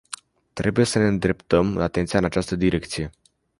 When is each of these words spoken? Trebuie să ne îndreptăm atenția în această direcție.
Trebuie 0.53 0.85
să 0.85 0.99
ne 0.99 1.07
îndreptăm 1.07 1.77
atenția 1.77 2.19
în 2.19 2.25
această 2.25 2.55
direcție. 2.55 3.09